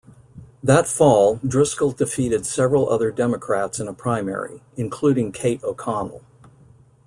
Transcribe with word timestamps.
That 0.63 0.87
fall, 0.87 1.39
Driscoll 1.47 1.91
defeated 1.91 2.43
several 2.47 2.89
other 2.89 3.11
Democrats 3.11 3.79
in 3.79 3.87
a 3.87 3.93
primary, 3.93 4.63
including 4.75 5.31
Kate 5.31 5.63
O'Connell. 5.63 6.23